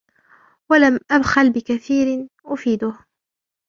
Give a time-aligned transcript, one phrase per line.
[0.71, 3.05] وَلَمْ أَبْخَلْ بِكَثِيرٍ أُفِيدُهُ